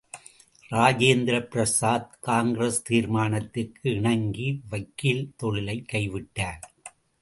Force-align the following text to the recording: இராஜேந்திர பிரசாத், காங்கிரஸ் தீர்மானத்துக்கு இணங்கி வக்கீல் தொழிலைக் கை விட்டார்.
இராஜேந்திர 0.69 1.41
பிரசாத், 1.41 2.17
காங்கிரஸ் 2.21 2.83
தீர்மானத்துக்கு 2.83 3.91
இணங்கி 3.93 4.61
வக்கீல் 4.69 5.33
தொழிலைக் 5.35 5.87
கை 5.87 6.07
விட்டார். 6.07 6.73